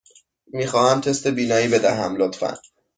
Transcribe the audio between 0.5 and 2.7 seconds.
می خواهم تست بینایی بدهم، لطفاً.